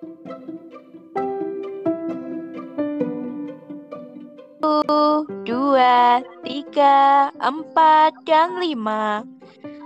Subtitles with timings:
[0.00, 0.16] Satu,
[5.44, 9.28] dua, tiga, empat, dan lima.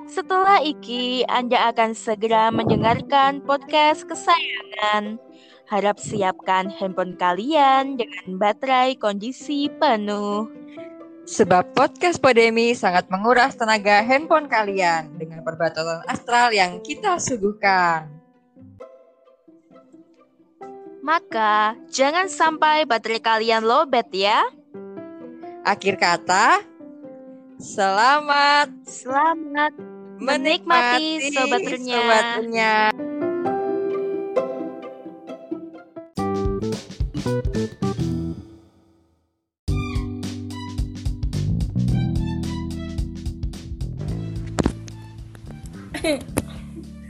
[0.06, 5.18] Setelah Iki, Anda akan segera mendengarkan podcast kesayangan.
[5.66, 10.46] Harap siapkan handphone kalian dengan baterai kondisi penuh.
[11.26, 18.13] Sebab podcast Podemi sangat menguras tenaga handphone kalian dengan perbatasan astral yang kita suguhkan.
[21.04, 24.40] Maka, jangan sampai baterai kalian lowbat ya.
[25.60, 26.64] Akhir kata,
[27.60, 29.76] selamat Selamat
[30.16, 32.00] menikmati Sobat Runya.
[32.00, 32.74] Sobat Runya.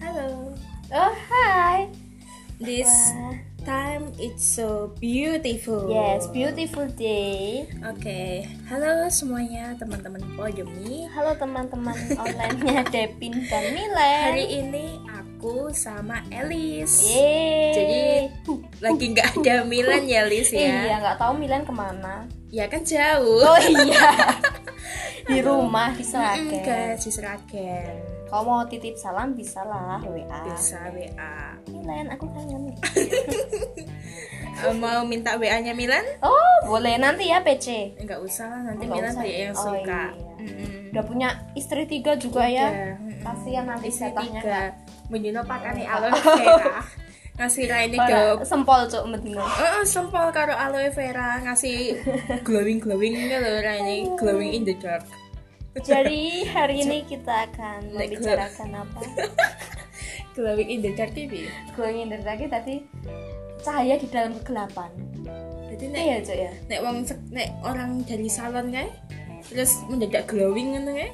[0.03, 0.51] Hello.
[0.91, 1.87] Oh, hi.
[2.59, 3.44] This Wah.
[3.65, 5.89] Time it's so beautiful.
[5.89, 7.65] Yes, beautiful day.
[7.81, 8.45] Oke.
[8.69, 11.09] Halo semuanya teman-teman Podemi.
[11.09, 14.23] Halo teman-teman online-nya Devin dan Milen.
[14.31, 17.09] Hari ini aku sama Elis.
[17.09, 17.73] Yeay.
[17.73, 18.01] Jadi
[18.85, 20.97] lagi nggak ada Milan ya Lis iya ya?
[21.01, 22.29] nggak tahu Milen ke mana.
[22.53, 23.41] Ya kan jauh.
[23.41, 24.13] Oh iya.
[25.33, 28.14] di rumah di Mm, ke Seragen.
[28.35, 30.27] Kalau mau titip salam bisa lah WA.
[30.43, 31.55] Bisa WA.
[31.71, 32.67] Milen, aku kangen.
[34.55, 36.03] Eh, Mau minta WA-nya Milan?
[36.19, 37.95] Oh, boleh nanti ya PC.
[37.95, 39.23] Enggak usah lah, nanti Nggak Milan usah.
[39.23, 40.03] banyak yang Oh, suka.
[40.11, 40.35] iya.
[40.41, 40.91] Mm-mm.
[40.91, 42.67] Udah punya istri tiga juga ya.
[42.67, 43.23] Udah, mm-mm.
[43.23, 44.41] Kasihan nanti jatahnya.
[44.41, 44.61] tiga
[45.07, 46.83] Menjuno pakane aloe vera
[47.39, 49.43] Ngasih raine ke sempol cuk medino.
[49.43, 51.99] Heeh, sempol karo aloe vera ngasih
[52.43, 55.03] glowing glowing gitu loh raine glowing in the dark.
[55.75, 59.01] Jadi hari ini kita akan membicarakan apa?
[60.39, 61.51] Glowing in the dark TV.
[61.75, 62.87] Glowing in the dark tadi
[63.59, 64.91] cahaya di dalam kegelapan.
[65.67, 66.53] Jadi nek Iya cuk ya.
[66.71, 66.97] nek wong
[67.35, 68.87] nek orang dari salon kae
[69.45, 71.11] terus mendadak glowing ngono kae.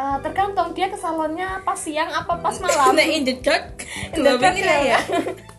[0.00, 2.96] Eh, tergantung dia ke salonnya pas siang apa pas malam.
[2.96, 3.84] Nek in the dark
[4.16, 4.96] In the dark glowing ya.
[4.96, 5.00] ya.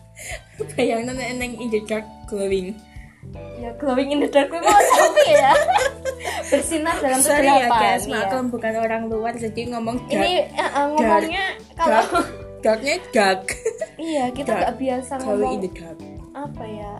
[0.74, 2.74] Bayangno nek in the dark glowing.
[3.62, 5.54] ya glowing in the dark mau tapi ya.
[6.52, 7.80] Bersinar dalam Sorry ya kegelapan.
[7.82, 8.12] guys, iya.
[8.14, 10.12] maklum bukan orang luar jadi ngomong dark.
[10.14, 12.10] Ini eh, eh, ngomongnya kalau dark.
[12.60, 13.42] Darknya dark.
[13.98, 14.60] iya kita Dark.
[14.60, 15.98] nggak biasa ngomong the dark.
[16.32, 16.92] apa ya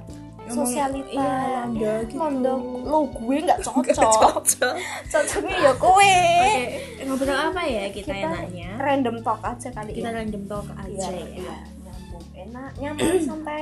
[0.45, 2.15] sosialita iya, londo gitu.
[2.19, 2.53] londo
[2.83, 3.95] lo gue nggak cocok
[4.43, 4.75] Cocok.
[5.07, 6.63] cocoknya ya kowe Oke,
[7.01, 8.71] ngobrol apa ya kita, kita enaknya?
[8.77, 11.25] random talk aja kali Kita ya random talk Iya, aja iya.
[11.41, 11.57] ya.
[11.81, 13.61] nyambung enak nyambung sampai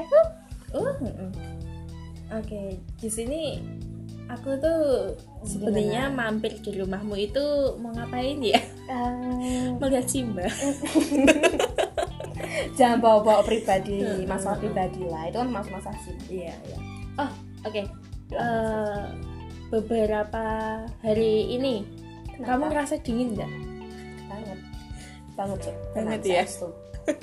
[0.71, 1.31] Uh, mm-mm.
[2.33, 2.63] Oke,
[2.97, 3.59] di sini
[4.31, 4.81] aku tuh
[5.43, 8.61] sebenarnya mampir di rumahmu itu mau ngapain ya?
[8.91, 10.47] Eh, Melihat Simba.
[12.79, 16.79] jangan bawa-bawa pribadi masalah pribadi lah itu kan masa-masa sih Iya, iya.
[17.21, 17.31] Oh,
[17.67, 17.83] oke.
[18.31, 19.03] Eh,
[19.71, 20.47] beberapa
[21.03, 21.87] hari ini
[22.43, 23.51] kamu ngerasa dingin nggak?
[24.31, 24.59] banget
[25.37, 25.77] banget Cuk.
[25.95, 26.45] Banget ya?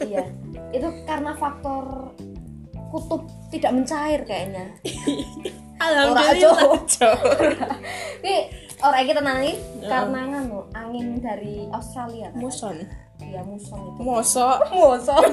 [0.04, 0.26] iya
[0.76, 2.12] itu karena faktor
[2.92, 4.66] kutub tidak mencair kayaknya
[5.78, 6.82] Alhamdulillah.
[6.86, 7.20] Cok.
[8.26, 8.36] ini
[8.80, 9.52] orang kita nanti
[9.82, 12.40] karena nganu angin dari Australia kan?
[12.40, 12.78] Muson.
[13.18, 14.58] Iya muson itu Mosok.
[14.78, 15.26] muson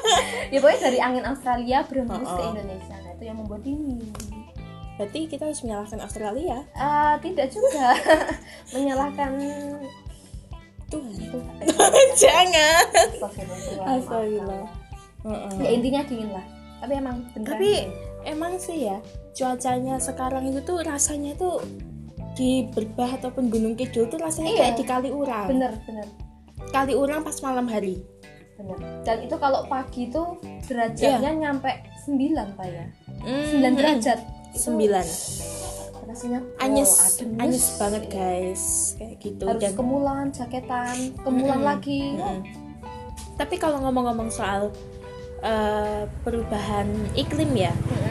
[0.52, 2.50] ya pokoknya dari angin Australia berhembus ke Oh, oh.
[2.50, 4.02] Indonesia nah itu yang membuat dingin
[4.98, 6.58] Berarti kita harus menyalahkan Australia.
[6.74, 7.94] Eh, tidak juga
[8.74, 9.30] menyalahkan
[10.90, 11.14] Tuhan.
[11.62, 12.06] Tuhan.
[12.18, 12.84] Jangan.
[12.90, 13.86] Astagfirullah.
[13.94, 14.66] Astagfirullah.
[15.18, 15.50] Heeh.
[15.58, 16.46] ya intinya dingin lah
[16.78, 17.90] tapi emang beneran Tapi dingin.
[18.24, 18.98] emang sih ya
[19.38, 21.62] cuacanya sekarang itu tuh rasanya tuh
[22.34, 24.60] di Berbah ataupun Gunung Kidul tuh rasanya Iya.
[24.60, 25.46] kayak di Kaliurang.
[25.48, 26.06] bener bener
[26.68, 28.02] Kaliurang pas malam hari.
[28.56, 30.22] bener dan itu kalau pagi itu
[30.66, 31.70] derajatnya nyampe
[32.04, 32.18] 9
[32.58, 32.86] pak ya
[33.22, 34.18] 9 Hmm, derajat
[34.50, 35.06] Sembilan.
[36.04, 37.76] rasanya Anyes, anyes yes.
[37.76, 38.62] banget guys,
[38.96, 39.44] kayak gitu.
[39.44, 41.68] harus Dan kemulan jaketan kemulan Mm-mm.
[41.68, 42.38] lagi Mm-mm.
[43.36, 44.72] Tapi kalau ngomong-ngomong soal
[45.40, 48.07] eh, perubahan iklim ya, Mm-mm.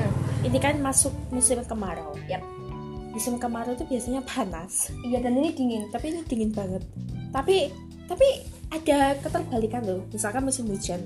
[0.47, 2.15] Ini kan masuk musim kemarau.
[2.31, 2.41] Yap.
[3.11, 6.85] Musim kemarau tuh biasanya panas, iya dan ini dingin tapi ini dingin banget.
[7.33, 7.73] Tapi
[8.05, 8.27] tapi
[8.69, 10.05] ada keterbalikan loh.
[10.13, 11.01] Misalkan musim hujan,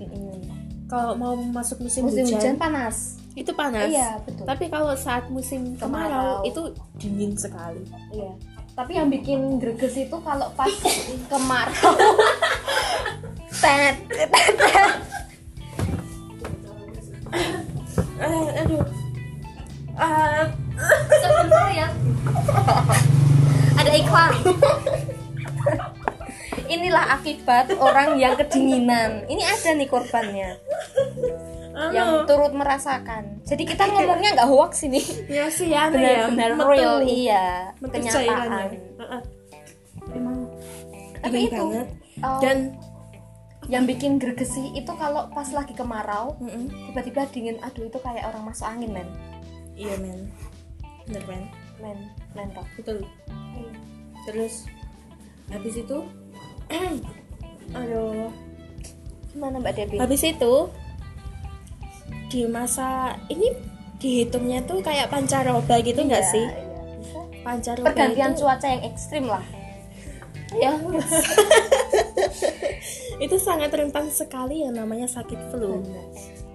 [0.91, 3.87] kalau mau masuk musim, musim hujan hujan, panas itu panas.
[3.87, 6.49] iya betul Tapi kalau saat musim kemarau, Kemarau.
[6.51, 6.61] itu
[6.99, 7.79] dingin sekali.
[8.11, 8.35] iya
[8.71, 10.67] tapi yang bikin greges itu kalau pas
[11.31, 11.91] kemarau
[13.55, 14.91] tet tet, tet.
[18.21, 18.83] Eh, aduh.
[19.93, 20.47] Ah,
[21.11, 21.87] sebentar ya
[23.75, 24.31] ada iklan
[26.67, 30.55] inilah akibat orang yang kedinginan ini ada nih korbannya
[31.71, 31.91] Anu.
[31.95, 33.39] yang turut merasakan.
[33.47, 34.99] Jadi kita ngomongnya nggak hoax ini.
[35.31, 36.67] ya sih ya Benar-benar metu.
[36.67, 38.75] real iya, Metu kenyataan.
[38.99, 39.21] Heeh.
[40.11, 40.37] emang
[41.17, 41.87] Tapi itu, banget
[42.21, 42.75] Oh, dan
[43.65, 46.67] yang bikin gregesi itu kalau pas lagi kemarau Mm-mm.
[46.91, 49.07] tiba-tiba dingin aduh itu kayak orang masuk angin men
[49.73, 50.29] iya men.
[51.05, 51.43] Bener men.
[51.79, 51.97] Men
[52.33, 52.65] men toh.
[52.73, 52.97] betul.
[53.51, 53.71] Iya.
[54.21, 54.69] terus
[55.49, 55.97] habis itu
[57.77, 58.29] aduh.
[59.31, 60.53] Gimana mbak Debbie habis itu
[62.27, 63.49] di masa ini
[63.97, 66.45] dihitungnya tuh kayak pancaroba gitu nggak Iya, sih?
[66.47, 66.63] iya,
[66.97, 67.19] bisa.
[67.43, 69.43] pancaroba pergantian itu, cuaca yang ekstrim lah.
[70.51, 70.71] Ya
[73.23, 75.79] itu sangat rentan sekali yang namanya sakit flu.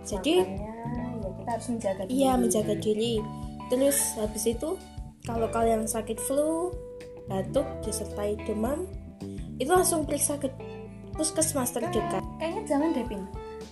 [0.05, 1.06] Jadi Makanya, ya
[1.57, 2.15] harus menjaga diri.
[2.15, 3.15] iya menjaga diri
[3.67, 4.77] terus habis itu
[5.23, 6.71] kalau kalian sakit flu
[7.27, 8.87] batuk disertai demam
[9.57, 10.47] itu langsung periksa ke
[11.13, 13.23] puskesmas terdekat kayaknya jangan deh Pin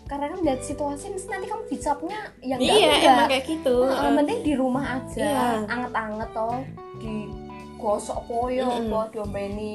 [0.05, 3.09] karena kan lihat situasi mesti nanti kamu dicapnya yang enggak iya enggak.
[3.11, 5.47] emang kayak gitu Heeh, mending di rumah aja Iya.
[5.65, 6.57] anget-anget toh
[6.99, 8.91] digosok poyo Mm-mm.
[8.91, 9.75] apa diombeni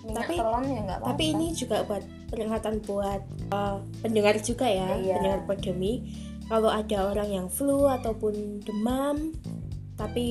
[0.00, 4.66] minyak Tapi- telon ya enggak apa-apa tapi ini juga buat peringatan buat uh, pendengar juga
[4.66, 5.14] ya Iya.
[5.16, 5.92] pendengar pandemi
[6.48, 9.36] kalau ada orang yang flu ataupun demam
[9.98, 10.26] tapi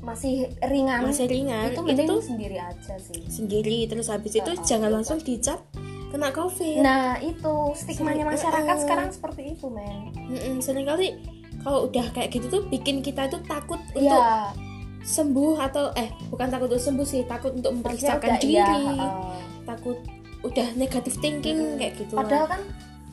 [0.00, 1.04] masih ringan.
[1.04, 3.20] Masih ringan itu itu, sendiri aja sih.
[3.28, 5.60] Sendiri terus habis itu Nggak jangan langsung dicap
[6.08, 6.80] kena covid.
[6.80, 8.82] Nah itu stigmanya Sering- masyarakat Heeh.
[8.82, 10.08] sekarang seperti itu men.
[10.16, 11.20] Mm-mm, sering kali
[11.60, 14.50] kalau udah kayak gitu tuh bikin kita tuh takut untuk iya
[15.02, 18.54] sembuh atau eh bukan takut untuk sembuh sih takut untuk memeriksakan udah diri.
[18.54, 19.10] iya heeh.
[19.66, 19.98] takut
[20.42, 22.62] udah negative thinking kayak gitu padahal kan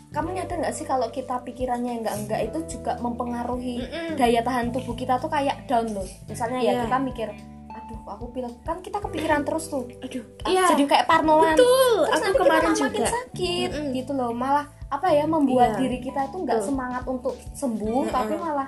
[0.09, 4.17] kamu nyadar nggak sih kalau kita pikirannya enggak enggak itu juga mempengaruhi Mm-mm.
[4.17, 6.81] daya tahan tubuh kita tuh kayak down loh misalnya ya Iya.
[6.83, 7.29] kita mikir
[7.69, 12.21] aduh aku pilek kan kita kepikiran terus tuh aduh Ah, jadi kayak parnoan betul terus
[12.23, 13.93] aku nanti kita kemarin malah makin juga sakit Mm-mm.
[13.93, 15.79] gitu loh malah apa ya membuat Iya.
[15.79, 18.09] diri kita itu nggak semangat untuk sembuh Mm-mm.
[18.11, 18.67] tapi malah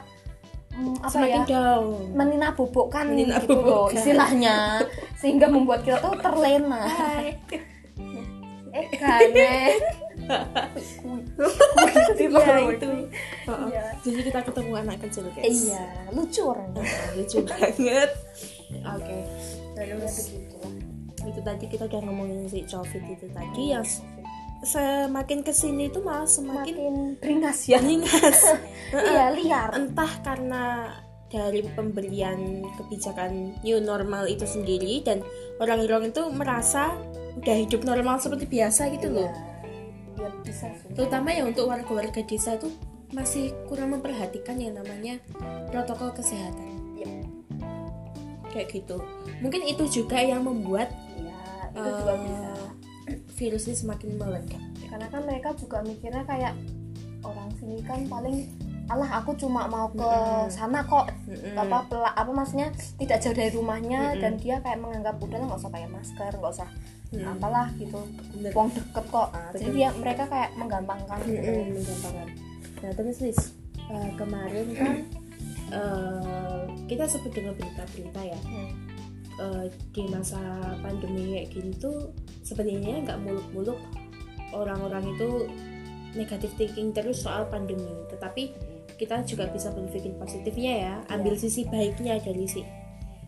[0.71, 3.65] mm, apa semakin ya down meninabobokkan gitu Meninabobokkan.
[3.65, 4.55] loh istilahnya
[5.15, 6.85] sehingga membuat kita tuh terlena
[8.71, 9.75] eh
[12.17, 12.89] Iya itu.
[13.47, 13.83] Oh, Iya.
[14.01, 15.47] jadi kita ketemu anak kecil guys.
[15.67, 16.83] Iya lucu orangnya.
[17.17, 18.09] Lucu banget.
[18.85, 19.17] Oke.
[19.75, 20.73] Terus begitulah
[21.21, 23.85] itu tadi kita udah ngomongin si covid itu tadi yang
[24.61, 27.77] semakin ke sini itu malah semakin makin beringas ya.
[27.81, 28.39] Ringas
[29.11, 29.69] iya liar.
[29.73, 30.63] Entah karena
[31.31, 35.23] dari pemberian kebijakan new normal itu sendiri dan
[35.63, 36.91] orang-orang itu merasa
[37.39, 39.31] udah hidup normal seperti biasa gitu loh
[40.21, 40.93] ya bisa sih.
[40.93, 42.69] Terutama ya untuk warga-warga desa itu
[43.11, 45.19] masih kurang memperhatikan yang namanya
[45.67, 46.69] protokol kesehatan.
[46.95, 47.25] Iya.
[48.51, 48.99] kayak gitu.
[49.39, 51.33] Mungkin itu juga yang membuat iya
[51.71, 52.51] itu juga eh, bisa.
[53.35, 54.61] virus ini semakin meledak.
[54.85, 56.53] Karena kan mereka juga mikirnya kayak
[57.23, 58.45] orang sini kan paling
[58.87, 60.09] alah aku cuma mau ke
[60.51, 61.07] sana kok.
[61.31, 61.55] Mm-mm.
[61.55, 62.67] apa pela- apa maksudnya
[62.99, 64.19] tidak jauh dari rumahnya Mm-mm.
[64.19, 66.67] dan dia kayak menganggap udah nggak usah pakai masker nggak usah
[67.11, 67.27] Mm.
[67.27, 67.99] apalah gitu
[68.31, 68.51] Bener.
[68.55, 71.43] wong deket kok Ah, jadi dia mereka kayak menggampangkan gitu.
[71.43, 72.27] Mm-mm, menggampangkan.
[72.81, 73.39] Nah terus Liz,
[73.85, 74.95] eh, kemarin kan
[75.75, 78.71] eh, kita sempat dengar berita-berita ya Hmm.
[79.37, 80.39] eh, di masa
[80.79, 83.79] pandemi kayak gini tuh sebenarnya nggak muluk-muluk
[84.51, 85.47] orang-orang itu
[86.11, 88.51] negatif thinking terus soal pandemi, tetapi
[88.95, 92.61] kita juga bisa berpikir positifnya ya, ambil sisi baiknya dari si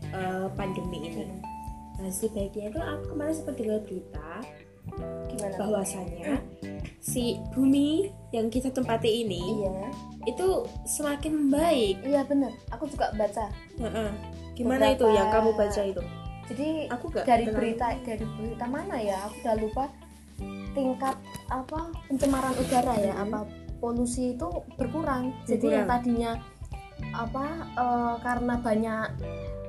[0.04, 1.24] eh, pandemi ini.
[2.06, 4.28] Sisi baiknya itu aku kemarin sempat dengar berita
[5.26, 5.56] gimana?
[5.56, 6.38] bahwasanya
[7.00, 9.88] si bumi yang kita tempati ini iya.
[10.24, 10.46] itu
[10.84, 12.04] semakin baik.
[12.04, 12.52] iya bener.
[12.70, 13.48] Aku juga baca.
[13.76, 14.10] Heeh.
[14.54, 16.02] Gimana itu Beberapa- yang kamu baca itu?
[16.44, 19.16] jadi Aku gak dari terlalu- berita dari berita mana ya?
[19.24, 19.84] Aku udah lupa
[20.70, 21.16] tingkat
[21.48, 23.14] apa pencemaran udara ya?
[23.14, 23.22] Mhm.
[23.24, 23.38] apa
[23.80, 25.32] polusi itu berkurang.
[25.44, 26.32] Jadi yang tadinya
[27.10, 27.44] apa
[27.74, 29.06] eh, karena banyak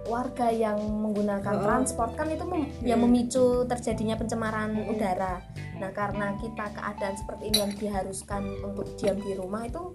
[0.06, 1.62] warga yang menggunakan Oh.
[1.62, 3.10] transport kan itu mem- yang Hmm.
[3.10, 5.42] memicu terjadinya pencemaran udara
[5.76, 9.92] nah karena kita keadaan seperti ini yang diharuskan untuk diam di rumah itu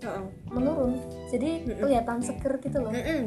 [0.46, 1.78] menurun jadi Mhm.
[1.78, 3.22] kelihatan seger gitu loh Mm-mm.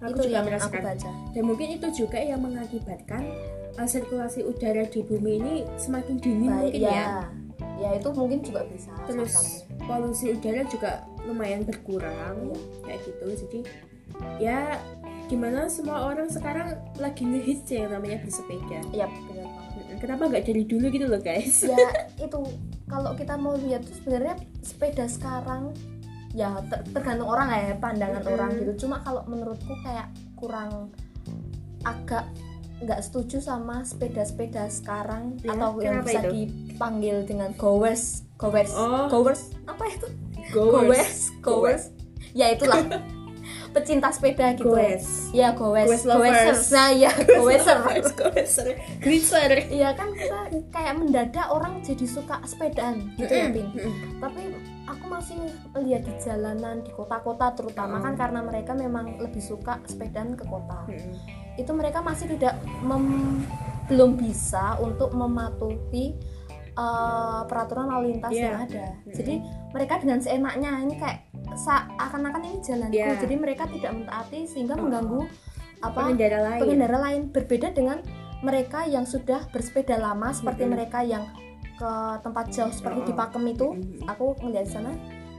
[0.00, 0.82] Aku itu juga yang aku merasakan.
[0.84, 3.22] baca Dan mungkin itu juga yang mengakibatkan
[3.72, 7.06] uh, sirkulasi udara di bumi ini semakin dingin Baik, mungkin ya.
[7.78, 9.32] ya itu mungkin juga bisa Terus
[9.80, 10.90] polusi udara juga
[11.22, 12.58] lumayan berkurang Iya.
[12.84, 13.26] kayak gitu.
[13.40, 13.58] Jadi
[14.38, 14.58] ya
[15.32, 18.78] gimana semua orang sekarang lagi ngehits ya yang namanya bersepeda.
[18.92, 19.48] Iya benar.
[19.72, 19.96] Mm-mm.
[19.96, 21.64] Kenapa nggak dari dulu gitu loh guys?
[21.64, 22.38] Ya itu
[22.84, 25.72] kalau kita mau lihat tuh sebenarnya sepeda sekarang
[26.32, 28.34] ya ter- tergantung orang ya pandangan Mm-mm.
[28.34, 28.72] orang gitu.
[28.78, 30.92] Cuma kalau menurutku kayak kurang
[31.82, 32.28] agak
[32.78, 36.50] nggak setuju sama sepeda-sepeda sekarang Ya, atau yang bisa itu?
[36.68, 39.06] dipanggil dengan gowes, gowes, Oh.
[39.06, 40.08] gowes apa itu?
[40.50, 41.94] goes goes
[42.34, 42.82] ya itulah
[43.72, 44.68] pecinta sepeda gitu.
[44.68, 45.32] Goes.
[45.32, 45.84] ya goes.
[45.84, 46.68] Goes lovers.
[46.68, 47.08] nah ya
[47.40, 47.78] goeser
[49.00, 49.50] Goeser.
[49.66, 50.38] Iya kan kita
[50.68, 53.68] kayak mendadak orang jadi suka sepedaan gitu ya Pin?
[54.16, 54.40] Tapi
[54.84, 55.36] aku masih
[55.78, 58.00] lihat di jalanan di kota-kota terutama Oh.
[58.00, 60.84] kan karena mereka memang lebih suka sepedaan ke kota.
[61.54, 63.44] Itu mereka masih tidak mem-
[63.84, 66.14] belum bisa untuk mematuhi
[66.74, 68.42] uh, peraturan lalu lintas Iya.
[68.42, 69.14] yang ada Mm-mm.
[69.14, 69.34] jadi
[69.70, 71.18] mereka dengan seenaknya ini kayak
[71.54, 73.18] seakan-akan ini jalanku Iya.
[73.18, 74.82] jadi mereka tidak mentaati sehingga Oh.
[74.82, 75.20] mengganggu
[75.80, 76.60] apa Pengendara lain.
[76.60, 77.98] pengendara lain berbeda dengan
[78.40, 80.74] mereka yang sudah bersepeda lama seperti Mm-mm.
[80.74, 81.24] mereka yang
[81.72, 83.06] ke tempat jauh seperti Oh.
[83.06, 84.06] di Pakem itu Mm-mm.
[84.06, 84.92] aku di sana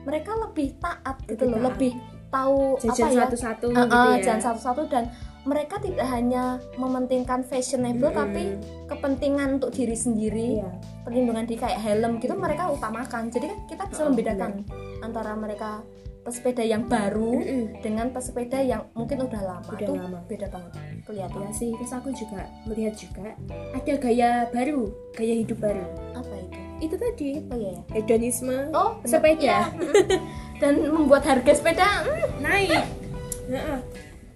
[0.03, 1.67] mereka lebih taat gitu Lebih loh taat.
[1.71, 1.93] lebih
[2.27, 4.17] tahu Jajan apa ya satu-satu Uh, gitu uh, ya.
[4.19, 5.03] jalan satu-satu dan
[5.43, 8.17] mereka tidak hanya mementingkan fashionable Mm-mm.
[8.17, 8.43] tapi
[8.87, 10.71] kepentingan untuk diri sendiri Iya.
[11.03, 14.51] perlindungan di kayak helm gitu mereka utamakan jadi kan kita bisa Oh, membedakan
[14.99, 15.83] antara mereka
[16.23, 17.83] pesepeda yang baru Mm-mm.
[17.83, 20.19] dengan pesepeda yang mungkin udah lama Udah itu lama.
[20.23, 20.71] beda banget
[21.03, 23.35] kelihatan Ya sih, terus aku juga melihat juga
[23.75, 24.81] ada gaya baru,
[25.11, 25.83] gaya hidup baru.
[26.15, 30.19] apa itu Itu tadi oh iya ya hedonisme oh sepeda Iya, mm.
[30.63, 32.79] dan membuat harga sepeda mm, naik.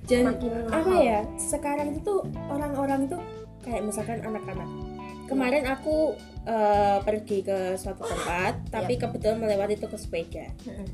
[0.07, 1.19] Makin apa mahal ya?
[1.35, 3.19] Sekarang itu tuh orang-orang tuh
[3.61, 4.69] kayak misalkan anak-anak.
[5.27, 6.15] Kemarin aku
[6.47, 10.47] eh, pergi ke suatu tempat, tapi kebetulan melewati toko sepeda.
[10.63, 10.87] Mm-mm.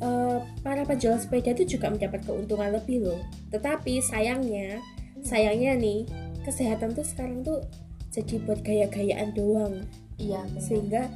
[0.00, 3.20] Eh, para penjual sepeda itu juga mendapat keuntungan lebih loh.
[3.52, 4.80] Tetapi sayangnya,
[5.20, 6.08] sayangnya nih
[6.40, 7.60] kesehatan tuh sekarang tuh
[8.08, 9.84] jadi buat gaya-gayaan doang,
[10.18, 11.06] iya sehingga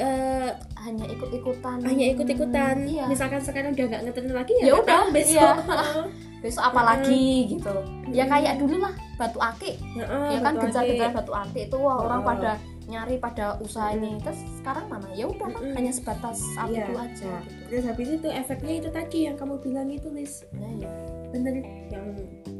[0.00, 2.74] eh, hanya ikut-ikutan hanya ikut-ikutan.
[2.84, 3.04] iya.
[3.04, 5.56] Misalkan sekarang udah nggak ngetren lagi Ya nggak udah, besok.
[5.60, 5.78] iya.
[6.40, 7.68] besok apa lagi gitu
[8.08, 12.24] ya kayak dulu lah batu akik Heeh, ya kan gencar-gencar batu akik itu wah orang
[12.24, 12.56] pada
[12.88, 15.76] nyari pada usaha ini terus sekarang mana ya udah Mm-mm.
[15.76, 16.88] hanya sebatas satu Iya.
[16.88, 20.48] itu aja Nah, gitu Terus habis itu efeknya itu tadi yang kamu bilang itu Lis
[20.50, 20.88] Nah, ya.
[21.28, 22.06] Bener yang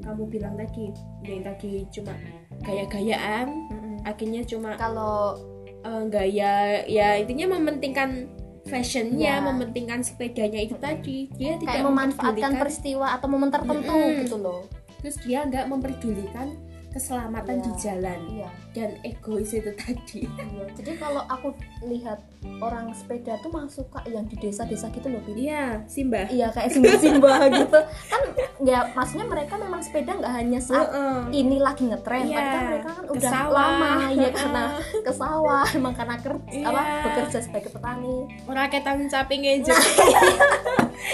[0.05, 0.93] kamu bilang tadi
[1.25, 2.13] Yang tadi cuma
[2.61, 3.97] gaya-gayaan Mm-mm.
[4.05, 5.41] Akhirnya cuma kalau
[5.81, 8.29] eh, gaya Ya intinya mementingkan
[8.65, 9.45] fashionnya Iya.
[9.45, 14.21] Mementingkan sepedanya itu tadi Dia tidak kayak memanfaatkan mempedulikan- peristiwa atau momen tertentu Mm-mm.
[14.23, 14.61] gitu loh
[14.99, 16.49] Terus dia nggak memperdulikan
[16.91, 17.63] keselamatan Iya.
[17.63, 22.19] di jalan iya Dan egois itu tadi iya jadi kalau aku lihat
[22.59, 25.23] orang sepeda tuh mah suka yang di desa-desa gitu loh.
[25.31, 28.23] Iya Simba iya kayak simba-simba gitu kan
[28.61, 31.33] ya maksudnya mereka memang sepeda nggak hanya saat Heeh.
[31.33, 33.57] ini lagi ngetren tapi kan mereka kan udah sawah.
[33.57, 34.63] lama ya karena
[35.07, 36.69] ke sawah emang karena kerja Iya.
[36.69, 39.73] apa bekerja sebagai petani Orang ketang caping aja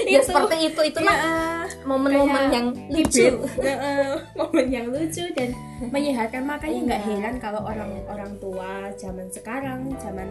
[0.04, 1.34] ya seperti itu itulah Iya.
[1.82, 3.26] momen-momen Kayak yang lucu
[3.56, 5.50] Heeh, momen yang lucu dan
[5.84, 7.08] menyehatkan makanya nggak Iya.
[7.14, 10.28] heran kalau orang-orang tua zaman sekarang zaman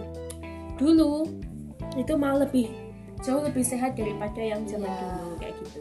[0.76, 1.24] dulu
[1.96, 2.68] itu malah lebih
[3.24, 5.00] jauh lebih sehat daripada yang zaman Iya.
[5.16, 5.80] dulu kayak gitu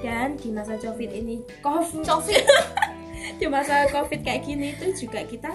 [0.00, 2.04] dan di masa covid ini covid.
[2.06, 2.44] Covid.
[3.18, 5.52] Di masa covid kayak gini itu juga kita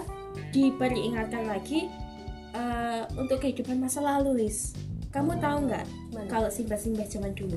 [0.52, 1.88] diperingatkan lagi
[2.52, 4.76] eh, untuk kehidupan masa lalu Lis
[5.10, 5.86] kamu tahu nggak
[6.26, 7.54] kalau simbah-simbah zaman dulu?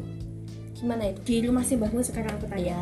[0.78, 1.20] Gimana itu?
[1.26, 2.70] Di rumah simbahmu sekarang aku tanya.
[2.70, 2.82] Ya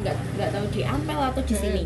[0.00, 1.62] nggak nggak tahu di Ampel atau di Hmm.
[1.66, 1.84] sini.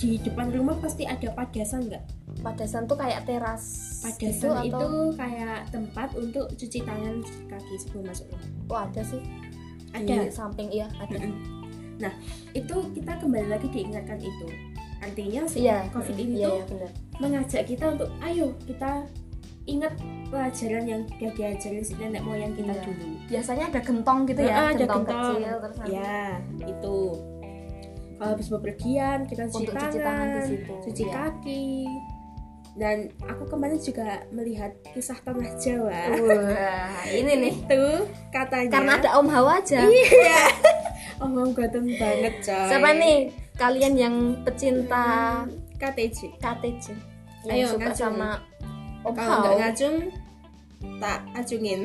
[0.00, 2.04] Di depan rumah pasti ada padasan nggak?
[2.40, 3.64] Padasan tuh kayak teras
[4.16, 8.48] gitu padasan itu, atau kayak tempat untuk cuci tangan cuci kaki sebelum masuk rumah.
[8.72, 9.20] Oh ada sih
[9.92, 10.14] ada.
[10.26, 11.16] Di samping iya ada.
[12.00, 12.12] Nah
[12.52, 14.46] itu kita kembali lagi diingatkan itu.
[15.00, 15.84] Artinya si iya.
[15.88, 16.90] Covid ini iya, tuh iya, benar.
[17.20, 19.08] mengajak kita untuk ayo kita
[19.64, 19.92] ingat
[20.28, 22.84] pelajaran yang sudah diajarin si nenek moyang kita Iya.
[22.84, 23.06] dulu.
[23.28, 25.22] Biasanya ada gentong gitu ya Ah, ada gentong, gentong.
[25.36, 26.20] kecil terus ya
[26.64, 26.98] itu.
[28.20, 31.12] Kalau habis bepergian kita cuci Untuk tangan, cuci tangan di situ, cuci iya.
[31.16, 31.68] kaki
[32.72, 36.02] dan aku kemarin juga melihat kisah tanah Jawa.
[36.14, 37.52] Wah ini nih.
[37.66, 37.82] Itu
[38.30, 39.82] katanya karena ada Om Hawa aja.
[39.82, 40.42] Iya.
[41.18, 42.68] Oh mau ganteng banget coy.
[42.70, 43.16] Siapa nih?
[43.54, 45.44] Kalian yang pecinta
[45.76, 46.84] KTJ KTJ
[47.44, 48.00] yang Ayo, suka ngacung.
[48.16, 48.30] sama
[49.02, 49.60] Om kalau nggak Hawa.
[49.60, 49.96] ngacung
[50.96, 51.80] tak acungin.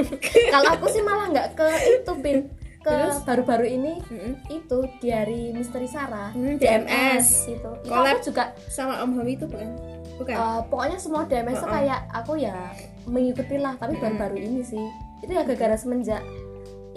[0.52, 2.38] Kalau aku sih malah nggak ke itu bin.
[2.78, 3.20] Ke Terus?
[3.26, 4.32] baru-baru ini Mm-mm.
[4.48, 6.32] itu diari Misteri Sarah.
[6.32, 7.44] Hmm, DMS.
[7.50, 7.70] itu.
[7.82, 9.68] Itu aku juga sama Om Hawi itu bukan
[10.18, 10.34] bukan?
[10.34, 12.74] Eh, pokoknya semua DMS tuh kayak aku ya
[13.06, 14.84] mengikuti lah tapi baru-baru ini sih.
[15.22, 16.22] Itu ya gara-gara semenjak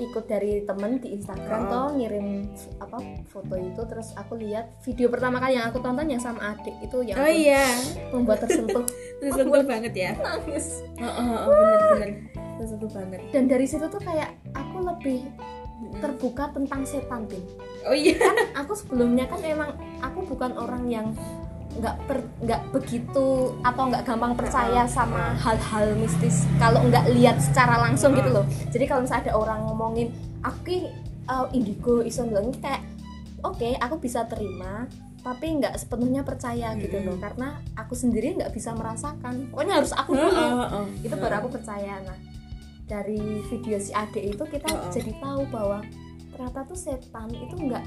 [0.02, 1.72] ikut dari temen di Instagram Uh-uh.
[1.72, 2.50] toh ngirim
[2.82, 2.98] apa
[3.30, 7.06] foto itu terus aku lihat video pertama kali yang aku tonton yang sama adik itu
[7.06, 7.70] yang oh iya.
[8.10, 8.82] membuat tersentuh.
[9.22, 10.12] Tersentuh banget ya?
[10.18, 10.82] Nangis.
[10.98, 12.10] Oh, oh, oh, bener-bener
[12.58, 13.20] tersentuh banget.
[13.30, 15.20] Dan dari situ tuh kayak aku lebih
[15.98, 17.42] terbuka tentang setan Bin.
[17.86, 18.18] oh iya.
[18.58, 21.08] Aku sebelumnya kan emang aku bukan orang yang
[21.80, 27.80] nggak per- nggak begitu atau nggak gampang percaya sama hal-hal mistis kalau nggak lihat secara
[27.80, 28.46] langsung gitu loh.
[28.74, 30.08] Jadi kalau misalnya ada orang ngomongin
[30.44, 30.92] aku
[31.32, 32.28] uh, indigo iso
[32.60, 32.84] kayak
[33.46, 34.90] oke aku bisa terima
[35.22, 37.16] tapi nggak sepenuhnya percaya gitu loh.
[37.22, 39.54] Karena aku sendiri nggak bisa merasakan.
[39.54, 40.46] Pokoknya harus aku dulu.
[41.06, 42.02] itu baru aku percaya.
[42.02, 42.32] Nah
[42.92, 44.92] dari video si Ade itu kita Heeh.
[44.92, 45.80] jadi tahu bahwa
[46.36, 47.86] ternyata tuh setan itu nggak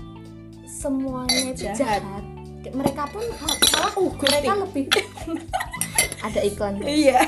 [0.65, 2.01] semuanya itu Jahat.
[2.01, 2.25] jahat,
[2.71, 4.85] mereka pun ma- malah mereka lebih
[6.27, 6.89] ada iklan guys.
[6.89, 7.21] iya.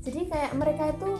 [0.00, 1.10] Jadi kayak mereka itu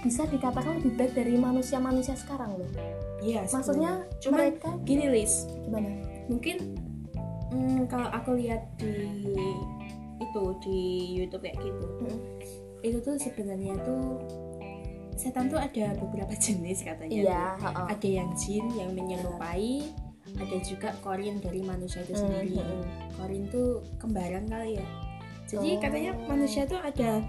[0.00, 2.70] bisa dikatakan lebih baik dari manusia-manusia sekarang loh.
[3.18, 5.90] Iya maksudnya Cuman- mereka gini Lis gimana?
[6.26, 6.56] Mungkin
[7.50, 8.92] mm, kalau aku lihat di
[10.16, 10.78] itu di
[11.16, 12.18] YouTube kayak gitu Mm.
[12.82, 14.20] itu tuh sebenarnya tuh
[15.12, 17.10] setan tuh ada beberapa jenis katanya.
[17.10, 17.86] Iya heeh.
[17.90, 19.90] ada yang jin yang menyerupai
[20.36, 22.54] ada juga korin dari manusia itu sendiri.
[22.54, 24.86] Mm, mm, korin tuh kembaran kali ya.
[25.46, 25.80] Jadi Oh.
[25.80, 27.22] katanya manusia tuh ada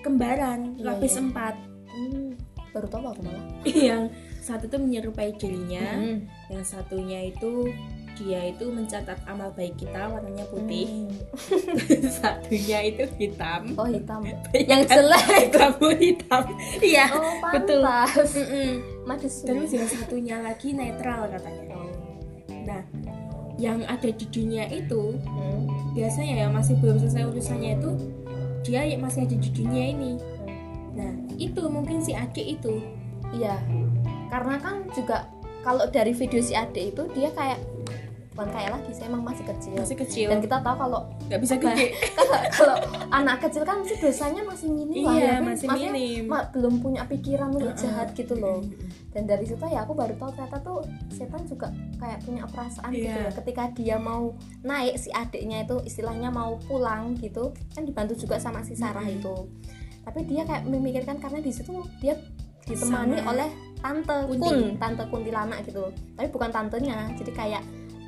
[0.00, 1.22] kembaran Iya, lapis iya.
[1.22, 1.54] empat.
[1.88, 2.28] Hmm,
[2.70, 3.44] baru tahu aku malah.
[3.64, 4.02] Yang
[4.38, 6.18] satu tuh menyerupai dirinya Mm.
[6.48, 7.70] yang satunya itu
[8.12, 10.84] dia itu mencatat amal baik kita warnanya putih.
[10.84, 11.10] Hmm.
[12.20, 13.72] satunya itu hitam.
[13.74, 14.20] Oh hitam.
[14.70, 16.42] Yang jelek kamu hitam.
[16.78, 17.80] Iya oh betul.
[17.82, 18.70] Mm-mm.
[19.02, 21.72] Mades terus yang satunya lagi netral katanya.
[21.72, 21.88] Nah
[23.62, 25.70] yang ada di dunia itu Hmm.
[25.94, 27.90] biasanya ya masih belum selesai urusannya itu
[28.66, 30.18] dia ya masih ada di dunia ini.
[30.98, 32.82] Nah itu mungkin si adik itu.
[33.32, 33.56] Iya,
[34.28, 35.24] karena kan juga
[35.62, 37.58] kalau dari video si Ade itu dia kayak
[38.32, 39.76] bukan kayak lagi, saya emang masih kecil.
[39.76, 41.86] masih kecil Dan kita tahu kalau nggak bisa gede
[42.18, 42.76] kalau, kalau
[43.10, 45.42] anak kecil kan sih dosanya masih minim lah ya, iya kan?
[45.46, 47.82] masih minim ma- belum punya pikiran untuk Heeh.
[47.82, 48.64] jahat gitu loh.
[49.08, 53.12] Dan dari situ ya aku baru tahu ternyata tuh setan juga kayak punya perasaan gitu
[53.12, 53.28] Iya.
[53.28, 53.32] ya.
[53.34, 58.60] Ketika dia mau naik si adiknya itu istilahnya mau pulang gitu, kan dibantu juga sama
[58.60, 59.18] si Sarah Mm-mm.
[59.18, 59.34] itu.
[60.02, 62.16] Tapi dia kayak memikirkan karena di situ dia
[62.62, 64.40] ditemani Sama oleh tante Kunti.
[64.40, 65.84] Kun, tante kuntilanak gitu.
[66.14, 67.62] Tapi bukan tantenya, jadi kayak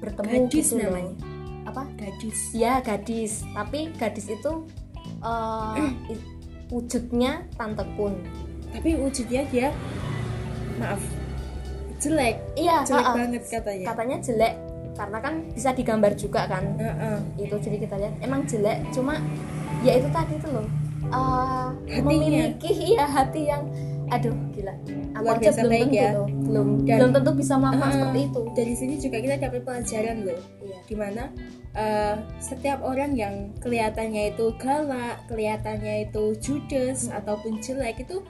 [0.04, 0.82] bertemu gadis gitu loh.
[0.86, 1.12] namanya
[1.64, 1.82] Apa?
[1.96, 4.52] gadis Ya gadis, tapi gadis itu
[6.12, 6.24] i-
[6.66, 8.14] wujudnya tante kun.
[8.68, 9.68] tapi wujudnya dia
[10.74, 10.98] maaf
[11.96, 13.14] jelek Iya, jelek ha-ha.
[13.16, 14.54] banget katanya katanya jelek
[14.92, 17.18] karena kan bisa digambar juga kan Heeh.
[17.40, 19.18] itu jadi kita lihat emang jelek cuma
[19.80, 20.66] ya itu tadi tuh loh
[21.86, 22.02] Hatinya.
[22.02, 23.62] memiliki ya hati yang
[24.06, 24.74] aduh gila
[25.12, 26.10] aku Luar aja belum tentu ya.
[26.12, 27.94] loh belum Dan- belum tentu bisa melakukan Heeh.
[27.94, 31.22] seperti itu dari sini juga kita dapat pelajaran loh iya di mana
[31.72, 38.20] eh, setiap orang yang kelihatannya itu galak, kelihatannya itu judes ataupun jelek itu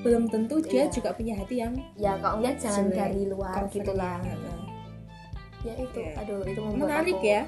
[0.00, 0.92] belum tentu dia Iya.
[0.92, 2.96] juga punya hati yang ya kalau enggak jangan Jelek.
[2.98, 4.60] dari luar gitu lah Heeh.
[5.62, 6.12] ya itu Oke.
[6.14, 7.42] aduh itu menarik aku- ya.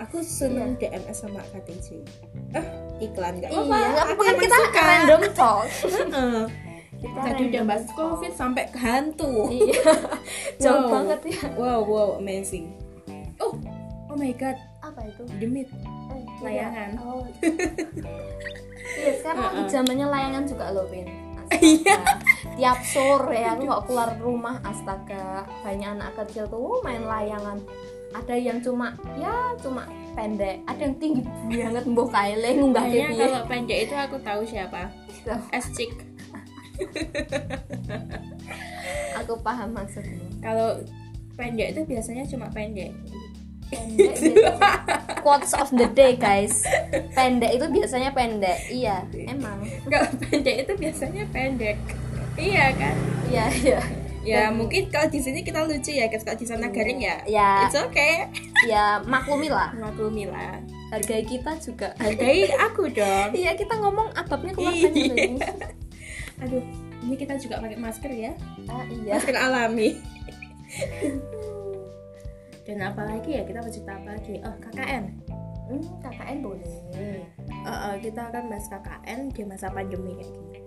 [0.00, 2.02] Aku seneng DMS sama KTJ.
[2.50, 2.66] Ah
[2.98, 4.18] iklan nggak iya apa-apa.
[4.20, 4.82] kan kita suka.
[4.82, 5.66] random talk.
[7.02, 7.84] Kita Tadi udah bahas.
[7.90, 9.50] COVID sampai ke hantu.
[9.50, 9.82] iya
[10.62, 10.92] jauh Wow.
[10.92, 12.70] banget ya Wow wow amazing.
[13.36, 13.58] Oh
[14.06, 15.66] oh my god apa itu demit.
[15.68, 16.68] Eh, iya.
[16.68, 16.90] Layangan.
[16.98, 17.22] Oh.
[18.98, 19.70] iya sekarang lagi Heeh.
[19.70, 21.06] zamannya layangan juga loh Pin
[21.52, 21.96] Iya.
[22.54, 27.60] Tiap sore aku nggak keluar rumah astaga banyak anak kecil tuh main layangan
[28.12, 33.78] ada yang cuma ya cuma pendek ada yang tinggi banget mbok kaile ngunggah kalau pendek
[33.84, 34.92] itu aku tahu siapa.
[35.50, 35.92] S chick.
[39.14, 40.78] Aku paham maksudnya Kalau
[41.34, 42.92] pendek itu biasanya cuma pendek.
[43.66, 44.14] pendek
[45.24, 46.60] quotes of the day guys
[47.12, 51.76] pendek itu biasanya pendek iya emang Kalau pendek itu biasanya pendek.
[52.32, 52.96] Iya kan?
[53.26, 53.80] iya iya
[54.22, 56.06] Ya mungkin kalau di sini kita lucu ya.
[56.06, 57.18] Kalau di sana garing ya.
[57.26, 58.30] ya It's okay.
[58.64, 60.62] ya maklumi lah Maklumi lah.
[60.88, 63.34] hargai kita juga Hargai aku dong.
[63.34, 65.42] iya kita ngomong ababnya keluar Iya.
[66.42, 66.64] Aduh,
[67.02, 68.32] ini kita juga pakai masker ya.
[68.66, 69.88] ah, iya Masker alami.
[72.66, 73.42] Dan apa lagi ya?
[73.42, 74.34] Kita mau cerita apa lagi?
[74.42, 75.04] Oh, KKN.
[75.70, 77.22] hmm, KKN boleh Eh,
[77.66, 80.58] eh, kita akan bahas KKN di masa pandemi kayak gini.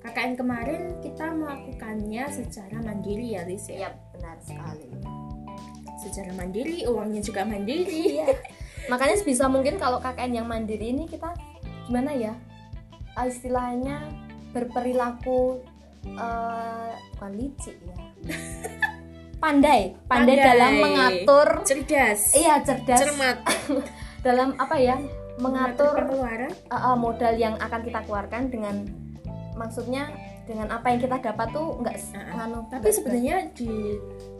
[0.00, 3.76] KKN kemarin kita melakukannya secara mandiri ya, Lis ya.
[3.76, 4.88] Iya benar sekali.
[5.98, 8.20] Secara mandiri, uangnya juga mandiri.
[8.20, 8.28] Iya.
[8.86, 11.34] Makanya sebisa mungkin kalau KKN yang mandiri ini kita
[11.88, 12.32] gimana ya?
[13.16, 14.04] Ah, Istilahnya
[14.56, 15.60] berperilaku
[16.08, 17.96] eh, bukan licik ya.
[19.36, 20.46] Pandai, pandai, Pandai.
[20.48, 22.32] dalam mengatur Cerdas.
[22.32, 23.44] iya cerdas Cermat.
[24.26, 24.96] dalam apa ya?
[25.36, 26.48] Mengatur pengeluaran.
[26.48, 28.88] eh, eh, modal yang akan kita keluarkan dengan
[29.52, 30.08] maksudnya
[30.48, 32.34] dengan apa yang kita dapat tuh enggak Ah, ah.
[32.38, 33.68] nganu Tapi sebenarnya di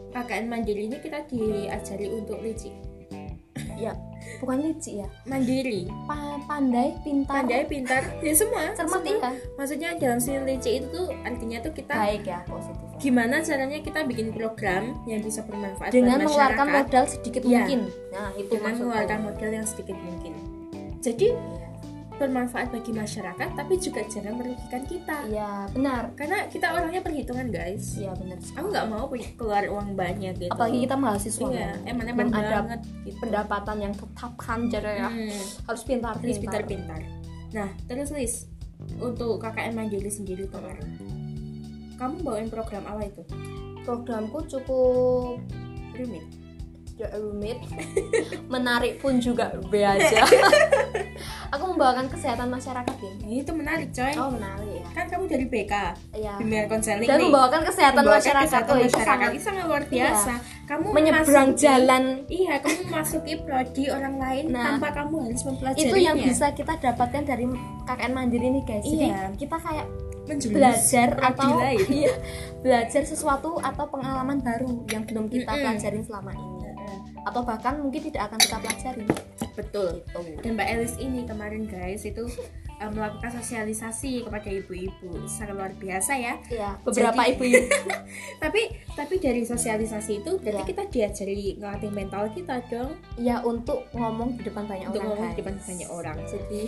[0.09, 2.73] KKN mandiri ini kita diajari untuk licik.
[3.77, 3.93] ya
[4.37, 5.07] bukan licik ya.
[5.23, 5.87] Mandiri.
[6.05, 7.33] Pa- pandai pintar.
[7.41, 8.01] Pandai pintar.
[8.19, 12.39] Ya semua cermat iya maksudnya dalam sini licik itu tuh artinya tuh kita baik ya
[12.45, 12.85] positif.
[12.97, 17.49] gimana caranya kita bikin program yang bisa bermanfaat dengan buat mengeluarkan modal sedikit Iya.
[17.61, 17.79] mungkin.
[18.09, 20.33] Nah itu dengan mengeluarkan modal yang sedikit mungkin.
[20.97, 21.27] Jadi.
[22.17, 25.17] Bermanfaat bagi masyarakat tapi juga jangan merugikan kita.
[25.29, 26.13] Iya benar.
[26.17, 27.97] Karena kita orangnya perhitungan guys.
[27.97, 30.51] Iya benar aku nggak mau keluar uang banyak gitu.
[30.53, 31.79] Apalagi kita mahasiswa iya kan.
[31.89, 33.17] emang ada banget gitu.
[33.21, 35.09] pendapatan yang tetap kan jadi ya.
[35.09, 37.01] Hmm, harus pintar harus pintar-pintar.
[37.53, 38.49] Nah terus Lis
[39.01, 41.17] untuk KKN Mandiri sendiri kemarin
[41.97, 43.25] kamu bawain program apa itu?
[43.81, 45.41] Programku cukup
[45.97, 46.36] rumit
[46.97, 47.61] tidak rumit.
[48.53, 50.25] Menarik pun juga B aja.
[51.53, 53.11] Aku membawakan kesehatan masyarakat ya.
[53.21, 54.13] Ini itu menarik coy.
[54.17, 54.85] Oh menarik ya.
[54.91, 55.73] Kan kamu dari BK
[56.11, 56.33] Iya.
[56.37, 57.29] bimbingan konseling dan nih.
[57.29, 58.47] membawakan kesehatan Membawakan masyarakat.
[58.47, 59.07] kesehatan oh, itu masyarakat.
[59.07, 60.33] sangat itu sangat luar biasa.
[60.65, 62.03] Kamu menyeberang jalan.
[62.25, 65.87] Iya kamu memasuki prodi orang lain Nah, tanpa kamu harus mempelajarinya.
[65.87, 67.45] itu yang bisa kita dapatkan dari
[67.85, 68.83] KKN Mandiri nih guys.
[68.83, 69.31] Jadi Iya.
[69.37, 69.87] kita kayak
[70.27, 71.55] belajar atau
[71.89, 72.11] iya,
[72.59, 75.63] belajar sesuatu atau pengalaman baru yang belum kita Mm-mm.
[75.63, 76.56] pelajarin selama ini
[77.27, 79.05] atau bahkan mungkin tidak akan kita pelajari.
[79.53, 79.89] Betul.
[80.05, 80.41] Gitu.
[80.41, 82.29] Dan Mbak Elis ini kemarin guys itu
[82.77, 85.25] uh, melakukan sosialisasi kepada ibu-ibu.
[85.25, 86.37] Sangat luar biasa ya.
[86.47, 87.73] Ya beberapa Jadi- ibu-ibu.
[88.43, 88.61] Tapi
[88.93, 90.69] tapi dari sosialisasi itu berarti Iya.
[90.69, 92.93] kita diajari ngelatih mental kita dong.
[93.17, 96.17] Ya untuk ngomong di depan banyak untuk orang ngomong di depan banyak orang.
[96.25, 96.61] Jadi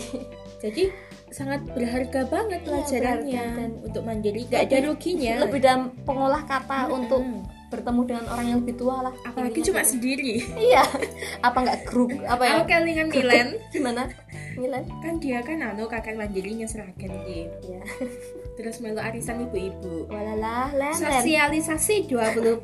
[0.60, 0.84] jadi
[1.30, 4.41] sangat berharga banget Iya, pelajarannya berharga dan untuk mandiri.
[4.45, 5.34] Gak ada ruginya.
[5.45, 6.98] lebih dalam pengolah kata Mm-mm.
[6.98, 7.22] untuk
[7.69, 9.13] bertemu dengan orang yang lebih tua lah.
[9.23, 9.97] Apalagi cuma gitu.
[9.97, 10.34] sendiri.
[10.58, 10.84] iya.
[11.47, 12.51] Apa nggak grup apa ya?
[12.60, 14.10] Aku kelingan Milen gimana?
[14.58, 14.84] Milan?
[14.99, 17.84] Kan dia kan anu kakak mandirinya seragam gitu ya
[18.60, 20.12] terus melu arisan ibu-ibu.
[20.12, 22.60] Walalah len len sosialisasi 20%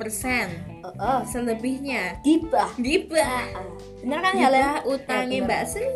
[0.84, 1.20] oh, oh.
[1.24, 2.20] selebihnya.
[2.20, 2.68] Gibah.
[2.76, 3.24] Gibah.
[3.24, 3.68] Ah, ah.
[4.04, 4.60] bener kan ya len?
[4.60, 5.46] gibah utangnya Ya.
[5.48, 5.88] Mbak Sri.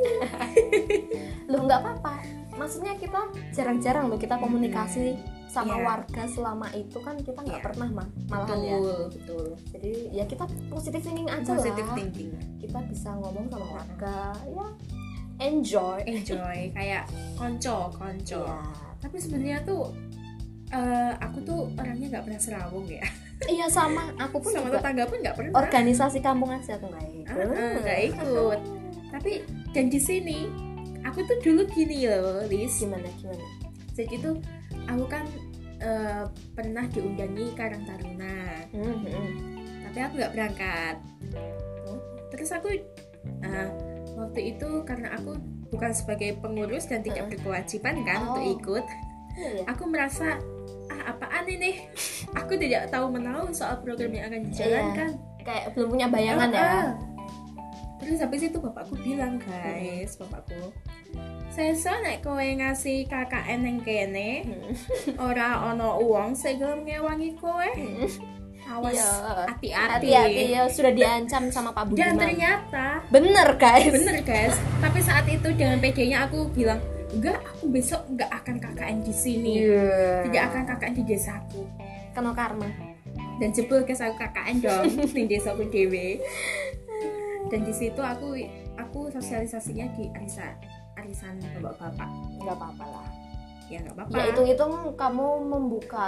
[1.51, 5.15] Loh nggak apa-apa maksudnya kita jarang-jarang loh kita komunikasi
[5.47, 5.85] sama Iya.
[5.87, 7.65] warga selama itu kan kita nggak Iya.
[7.65, 8.77] pernah mah malahan ya.
[8.77, 9.45] Betul betul.
[9.71, 11.95] Jadi ya kita positive thinking aja positive lah.
[11.95, 12.29] thinking.
[12.59, 14.67] Kita bisa ngomong sama warga ya
[15.39, 15.97] enjoy.
[16.05, 18.43] Enjoy kayak konco konco.
[18.43, 18.61] Iya.
[18.99, 19.95] tapi sebenarnya tuh
[20.69, 23.01] eh, aku tuh orangnya nggak pernah serawung ya.
[23.47, 24.11] Iya sama.
[24.19, 25.51] Aku pun sama juga tetangga pun nggak pernah.
[25.55, 27.31] organisasi kampung aja tuh nggak ikut.
[27.31, 28.59] Ah, ah, nggak ikut.
[29.09, 29.31] Tapi
[29.71, 30.37] dan di sini
[31.19, 33.43] aku tuh dulu gini loh Lis gimana gimana
[33.91, 34.39] jadi tuh
[34.87, 35.27] aku kan
[35.83, 36.23] eh,
[36.55, 39.31] pernah diundangi Karang Taruna Hmm, hmm.
[39.83, 40.95] tapi aku nggak berangkat
[42.29, 43.67] terus aku eh,
[44.15, 45.35] waktu itu karena aku
[45.67, 47.31] bukan sebagai pengurus dan tidak Heeh.
[47.35, 48.25] berkewajiban kan Oh.
[48.31, 48.85] untuk ikut
[49.35, 49.63] Iya, iya.
[49.67, 50.39] aku merasa
[50.87, 51.83] ah apaan ini
[52.39, 55.09] aku tidak tahu menahu soal program yang akan dijalankan
[55.43, 56.79] kayak belum punya bayangan Ah, ya.
[57.99, 60.71] Terus habis itu bapakku bilang guys bapakku
[61.49, 64.71] saya nek kowe ngasih KKN yang kene Hmm.
[65.19, 67.67] ora ono uang saya gelem ngewangi kowe.
[68.61, 69.09] Awas Iya.
[69.49, 70.07] hati-hati.
[70.13, 72.21] Hati-hati ya sudah diancam sama Pak dan Budiman.
[72.21, 73.89] ternyata bener guys.
[73.91, 74.53] Bener guys.
[74.77, 76.77] Tapi saat itu dengan PD-nya aku bilang
[77.09, 79.53] enggak aku besok enggak akan KKN di sini.
[79.59, 80.29] Iya.
[80.29, 81.61] tidak akan KKN di desaku.
[82.13, 82.69] Kena karma.
[83.41, 86.21] Dan jebul ke aku KKN dong di desaku dewe
[87.49, 88.37] dan di situ aku
[88.77, 90.53] aku sosialisasinya di arisan
[90.95, 93.07] arisan bapak-bapak nggak apa-apa lah.
[93.69, 94.13] Ya nggak apa-apa.
[94.13, 96.07] Ya hitung-hitung kamu membuka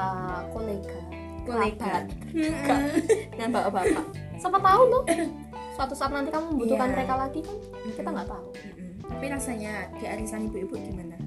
[0.52, 0.98] kolega
[1.42, 2.06] kolega.
[3.34, 4.06] dengan bapak-bapak
[4.38, 5.04] siapa tahu loh
[5.74, 6.96] suatu saat nanti kamu membutuhkan Iya.
[6.96, 7.58] mereka lagi kan
[7.90, 8.48] kita nggak tahu.
[9.12, 11.18] Tapi rasanya di arisan ibu-ibu gimana?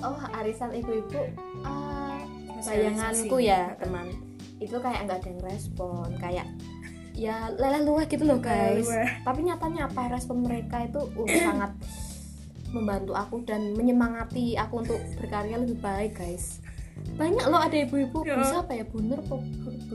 [0.00, 1.20] Oh arisan ibu-ibu
[2.56, 2.68] Sosialisasi.
[3.28, 4.06] bayanganku ya teman.
[4.56, 6.46] Itu kayak nggak ada yang respon kayak
[7.16, 8.84] ya lelah luah gitu loh guys.
[9.24, 10.06] tapi nyatanya apa?
[10.08, 11.72] Respon mereka itu uh, sangat
[12.68, 16.60] membantu aku dan menyemangati aku untuk berkarya lebih baik guys.
[17.16, 18.36] Banyak loh ada ibu-ibu Ya.
[18.36, 19.00] bisa apa ya bu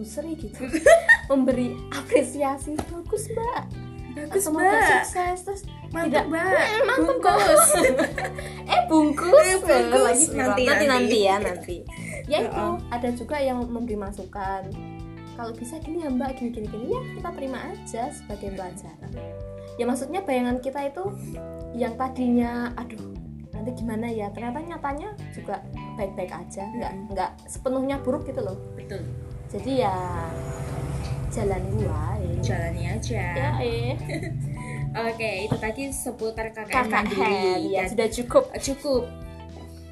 [0.01, 0.65] seri gitu.
[1.29, 2.73] Memberi apresiasi.
[2.79, 3.63] Bagus mbak.
[4.12, 4.88] Bagus semoga mbak.
[5.05, 6.45] sukses terus mantap tidak- mbak.
[6.51, 7.63] Eh, mantap, bungkus.
[8.71, 10.03] Eh bungkus, Eh, bungkus.
[10.03, 10.86] Lagi Nanti, nanti, nanti.
[10.88, 11.77] nanti ya nanti.
[12.25, 12.55] Ya Ya, itu.
[12.55, 12.75] Oh.
[12.88, 14.62] ada juga yang memberi masukan
[15.41, 16.86] kalau bisa gini ya mbak gini gini gini.
[16.93, 19.12] Ya kita terima aja sebagai pelajaran.
[19.82, 21.04] Ya maksudnya bayangan kita itu
[21.73, 23.10] yang tadinya aduh
[23.49, 24.30] nanti gimana ya?
[24.30, 25.65] Ternyata nyatanya juga
[25.97, 26.69] baik-baik aja.
[26.69, 28.54] Nggak nggak sepenuhnya buruk gitu loh.
[28.77, 29.01] Betul.
[29.49, 29.97] Jadi ya
[31.34, 33.23] jalan wae jalani aja.
[33.34, 33.97] Ya eh.
[35.10, 37.73] Oke itu tadi seputar KKN kakak mandiri.
[37.73, 38.45] ya sudah cukup.
[38.62, 39.04] cukup.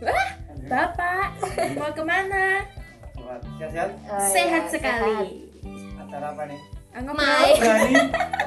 [0.06, 0.30] Wah
[0.70, 1.42] bapak
[1.74, 2.62] mau ke mana
[3.30, 3.90] Sehat-sehat?
[3.94, 4.80] Eh, sehat ya,
[6.00, 6.60] Acara apa nih?
[6.90, 7.54] Ah, Mai.
[7.54, 7.94] ngobrol Berani,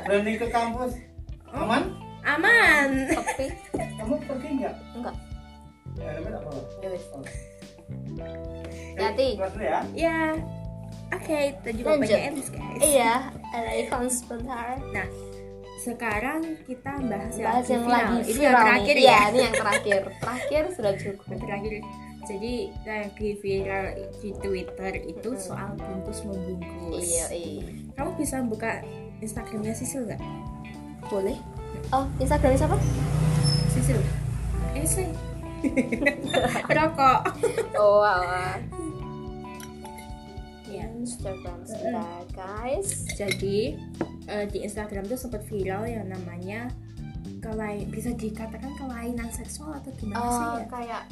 [0.03, 0.92] berani ke kampus.
[1.49, 1.83] Aman?
[2.23, 4.75] aman Tapi Kamu pergi nggak?
[4.95, 5.14] Enggak.
[5.95, 6.51] Ya, tak apa.
[6.81, 7.05] ya wes.
[7.12, 7.23] Oh.
[9.53, 9.81] Dulu ya.
[9.92, 10.18] ya
[11.12, 12.09] oke kita juga Lanjut.
[12.09, 13.14] pakai ems guys Iya,
[13.53, 14.66] ada ikon sebentar.
[15.79, 17.92] sekarang kita bahas yang, Bahas yang final.
[17.92, 20.01] lagi ini yang viral terakhir ya Iya, ini yang terakhir.
[20.16, 21.25] Terakhir sudah cukup.
[21.29, 21.73] yang terakhir
[22.23, 27.63] jadi lagi viral di Twitter itu soal bungkus membungkus Iya, iya.
[27.93, 28.79] kamu bisa buka
[29.19, 30.23] Instagramnya Sisil nggak
[31.05, 31.35] Boleh.
[31.91, 32.79] Oh, Instagram siapa?
[33.69, 33.99] Sisil
[34.73, 35.09] eh sih
[36.73, 37.21] rokok
[37.77, 38.57] Oh, wow.
[40.65, 43.05] ya Instagram sebentar, guys.
[43.13, 43.77] jadi
[44.27, 46.73] eh, di Instagram tuh sempat viral yang namanya
[47.39, 51.03] kelai bisa dikatakan kelainan seksual atau gimana sih Oh, ya kayak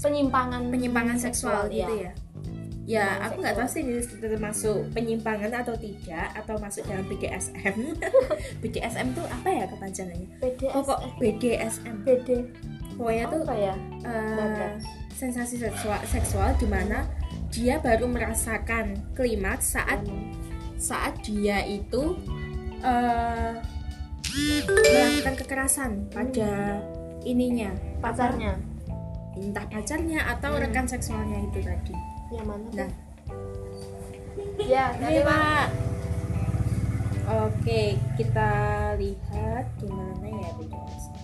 [0.00, 2.10] penyimpangan penyimpangan seksual, gitu iya.
[2.10, 2.12] ya.
[2.86, 3.74] Ya Penyimpangan aku nggak tahu seksual.
[3.74, 7.76] sih ini termasuk penyimpangan atau tidak atau masuk dalam BDSM
[8.62, 10.28] BDSM tuh apa ya kepanjangannya?
[10.38, 12.28] BDS pokok BDSM BD
[12.94, 13.74] pokoknya tuh apa ya?
[14.06, 14.72] Benar.
[15.16, 17.10] sensasi seksual seksual di mana
[17.50, 20.04] dia baru merasakan klimaks saat
[20.78, 22.14] saat dia itu
[22.86, 23.58] eh
[24.36, 26.84] melakukan kekerasan pada
[27.24, 28.75] ininya pacarnya
[29.36, 30.62] entah pacarnya atau Hmm.
[30.64, 31.94] rekan seksualnya itu tadi
[32.32, 32.66] yang mana?
[32.74, 32.90] Nah.
[34.64, 35.20] ya, dari?
[35.22, 35.66] Pak.
[37.26, 38.50] Oke, kita
[39.02, 41.14] lihat gimana ya BDSM.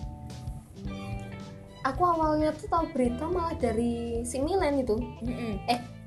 [1.83, 4.95] Aku awalnya tuh tahu berita malah dari si Milen itu.
[4.99, 5.59] Mm-mm.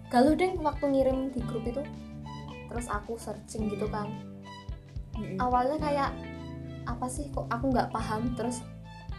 [0.09, 1.81] Galuh deng waktu ngirim di grup itu.
[2.69, 4.09] Terus aku searching gitu kan.
[5.16, 5.40] Mm-mm.
[5.40, 6.11] Awalnya kayak
[6.87, 8.62] apa sih kok aku nggak paham terus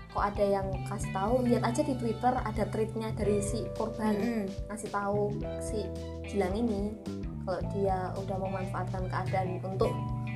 [0.08, 4.44] kok ada yang kasih tahu lihat aja di Twitter ada tweetnya dari si korban Mm-mm.
[4.68, 5.84] ngasih tahu si
[6.24, 6.96] Gilang ini
[7.44, 9.92] kalau dia udah memanfaatkan keadaan untuk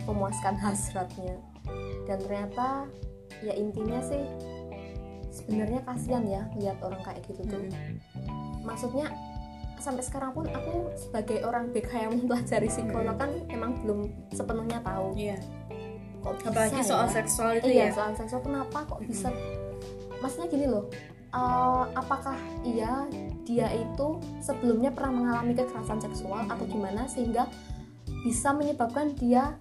[0.06, 1.36] memuaskan hasratnya
[2.06, 2.86] dan ternyata
[3.40, 4.22] ya intinya sih
[5.30, 7.98] sebenarnya kasihan ya lihat orang kayak gitu tuh Mm-mm.
[8.62, 9.08] maksudnya
[9.78, 15.10] sampai sekarang pun aku sebagai orang BK yang mempelajari psikolog kan emang belum sepenuhnya tahu
[15.18, 15.42] Iya.
[16.22, 17.14] kok bisa Apalagi soal ya?
[17.16, 17.92] seksual itu iya ya.
[17.92, 19.34] soal seksual kenapa kok bisa
[20.22, 20.86] maksudnya gini loh
[21.30, 23.04] eh, apakah iya
[23.42, 24.08] dia itu
[24.40, 27.50] sebelumnya pernah mengalami kekerasan seksual atau gimana sehingga
[28.22, 29.58] bisa menyebabkan dia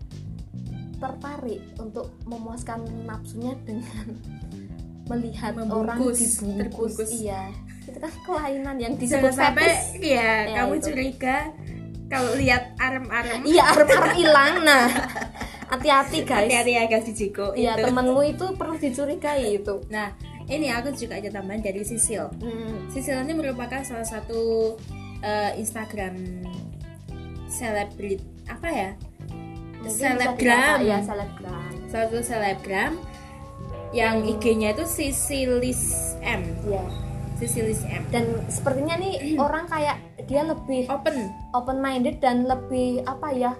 [0.96, 4.20] tertarik untuk memuaskan nafsunya dengan
[5.10, 6.54] melihat orang Membungkus, dibungkus
[6.94, 7.10] terbungkus.
[7.16, 7.50] iya
[7.82, 10.84] itu kan kelainan yang Jangan disebut sampai fetish ya, Ya, kamu itu.
[10.86, 11.36] curiga
[12.06, 13.40] kalau lihat arem-arem.
[13.42, 14.86] iya arem-arem hilang nah
[15.66, 17.88] hati-hati guys Hati-hati ya guys di Jiko iya itu.
[17.88, 20.12] temanmu itu perlu dicurigai itu Nah,
[20.50, 22.26] ini aku juga ada tambahan dari Sisil.
[22.42, 22.90] Hmm.
[22.90, 24.74] Sisil ini merupakan salah satu
[25.22, 26.18] eh, Instagram
[27.46, 28.90] selebrit apa ya?
[29.80, 30.84] Mungkin Selebgram.
[30.84, 32.92] ya selebgram Salah satu selebgram
[33.96, 36.44] yang IG-nya itu Sisilis M.
[36.68, 36.84] ya
[37.40, 38.04] Sisilis M.
[38.12, 41.32] dan sepertinya nih orang kayak dia lebih Open.
[41.56, 43.52] open minded dan lebih apa ya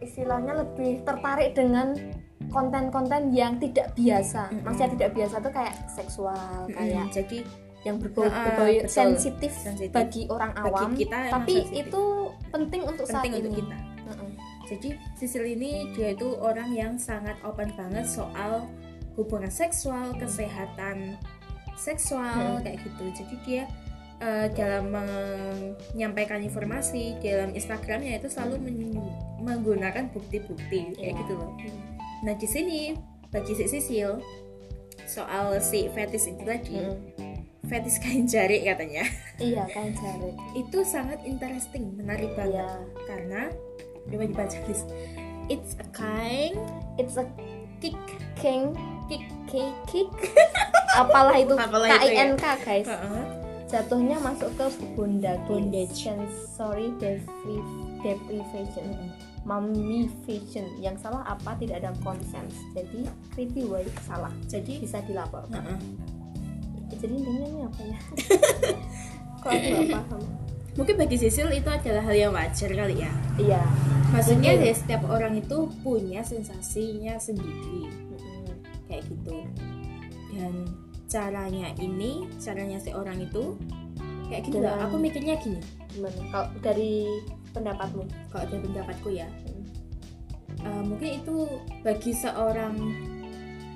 [0.00, 1.96] istilahnya lebih tertarik dengan
[2.50, 4.62] konten-konten yang tidak biasa Mm-mm.
[4.62, 7.38] maksudnya tidak biasa tuh kayak seksual kayak Mm, Jadi
[7.80, 8.92] yang berbau, berbau betul.
[8.92, 9.88] sensitif Sensitif.
[9.90, 11.80] bagi orang Bagi awam kita tapi sensitif.
[11.82, 12.02] itu
[12.50, 13.76] penting untuk saat penting untuk ini kita.
[14.04, 14.30] Mm-mm.
[14.66, 18.68] Jadi Sisil ini dia itu orang yang sangat open banget soal
[19.14, 21.16] hubungan seksual, kesehatan
[21.74, 22.62] seksual Hmm.
[22.62, 23.04] kayak gitu.
[23.16, 23.64] Jadi dia
[24.20, 29.00] eh, dalam menyampaikan informasi dalam Instagramnya itu selalu men-
[29.40, 31.18] menggunakan bukti-bukti kayak Iya.
[31.18, 31.56] gitu loh.
[32.20, 32.80] Nah di sini
[33.28, 34.20] bagi si Sisil.
[35.04, 37.66] Soal si fetis itu tadi, Mm-mm.
[37.66, 39.02] fetis kain jari katanya,
[39.42, 42.62] iya kan jari itu sangat interesting, menarik banget.
[42.62, 42.70] Iya.
[43.10, 43.42] Karena
[44.06, 44.86] coba dibaca guys
[45.50, 46.54] it's a kind
[46.94, 47.26] it's a
[47.82, 47.98] kick
[48.38, 48.70] king
[49.10, 50.06] kick kick kick.
[51.02, 51.58] Apalah itu?
[51.58, 52.22] Apalah K itu I ya.
[52.22, 52.86] N K guys.
[52.86, 53.24] Heeh.
[53.66, 55.42] jatuhnya masuk ke bondage.
[55.46, 55.94] Bondage.
[55.94, 58.86] sensory depriv- deprivation
[59.44, 60.66] mummification.
[60.80, 62.48] Yang salah apa tidak ada consent.
[62.76, 64.32] Jadi creepy way salah.
[64.46, 65.78] Jadi bisa dilapor heeh.
[66.90, 67.98] jadi intinya ini apa ya?
[69.40, 70.22] Kok aku nggak paham?
[70.78, 73.12] Mungkin bagi Sisil itu adalah hal yang wajar kali ya.
[73.38, 73.62] Iya.
[74.10, 77.90] Maksudnya ya setiap orang itu punya sensasinya sendiri.
[78.90, 79.38] Kayak gitu.
[80.34, 80.54] Dan
[81.10, 83.58] caranya ini caranya si orang itu
[84.30, 84.86] kayak gitu lah.
[84.86, 85.62] Aku mikirnya gini.
[85.90, 87.06] Gimana kalau dari
[87.52, 89.28] pendapatmu kalau dari pendapatku ya.
[90.60, 91.36] Eh, mungkin itu
[91.80, 92.74] bagi seorang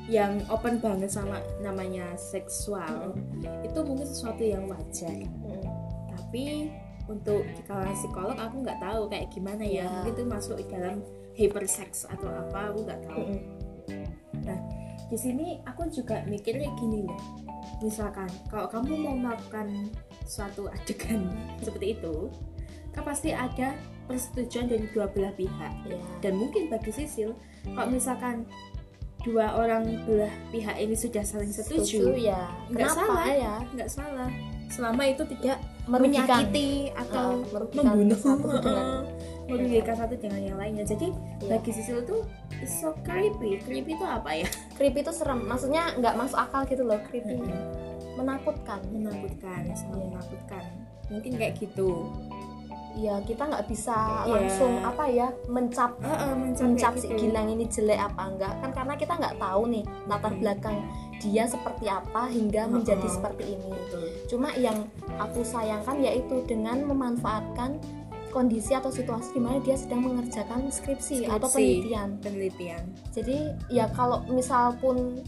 [0.04, 3.16] yang open banget sama namanya seksual
[3.64, 5.16] itu mungkin sesuatu yang wajar.
[6.12, 6.68] Tapi
[7.08, 9.84] untuk di kalangan psikolog aku nggak tahu kayak gimana ya.
[9.84, 9.86] Iya.
[9.88, 11.00] mungkin itu masuk dalam
[11.34, 13.24] hypersex atau apa aku nggak tahu.
[15.04, 17.20] Di sini aku juga mikirnya gini loh.
[17.84, 19.92] Misalkan kalau kamu mau melakukan
[20.24, 21.28] suatu adegan
[21.64, 22.32] seperti itu
[22.94, 25.72] kan pasti ada persetujuan dari dua belah pihak.
[25.84, 27.34] Ya dan mungkin bagi Sisil
[27.66, 28.46] kalau misalkan
[29.20, 32.48] dua orang belah pihak ini sudah saling setuju setuju ya.
[32.68, 33.24] Nggak salah.
[33.28, 34.30] ya nggak salah.
[34.68, 36.24] Selama itu tidak merugikan.
[36.26, 38.18] menyakiti atau Uh, merugikan membunuh.
[38.18, 38.88] satu dengan
[39.48, 40.84] merugikan satu dengan yang lainnya.
[40.84, 41.08] Jadi
[41.40, 41.48] Iya.
[41.56, 42.00] bagi Sisil
[42.60, 43.60] it's so creepy.
[43.60, 44.48] Creepy itu apa ya?
[44.74, 45.40] Creepy itu serem.
[45.44, 47.38] Maksudnya nggak masuk akal gitu loh creepy.
[48.14, 48.80] Menakutkan.
[48.90, 50.06] Menakutkan sangat Iya.
[50.12, 50.64] menakutkan.
[51.12, 51.88] Mungkin kayak gitu
[52.94, 54.30] ya kita nggak bisa Iya.
[54.30, 57.18] langsung apa ya mencap Heeh, mencap mencap kayak si gitu.
[57.20, 60.40] Gilang ini jelek apa enggak kan karena kita nggak tahu nih latar Hmm.
[60.40, 60.76] belakang
[61.16, 64.06] dia seperti apa hingga menjadi seperti ini Betul.
[64.28, 67.80] cuma yang aku sayangkan yaitu dengan memanfaatkan
[68.28, 71.54] kondisi atau situasi di mana dia sedang mengerjakan skripsi, atau Skripsi.
[71.80, 75.22] penelitian penelitian jadi ya kalau misal pun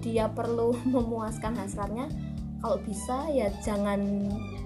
[0.00, 2.08] dia perlu memuaskan hasratnya
[2.58, 4.00] kalau bisa ya jangan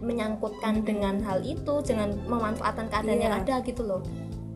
[0.00, 3.42] menyangkutkan dengan hal itu jangan memanfaatkan keadaan yang Iya.
[3.44, 4.00] ada gitu loh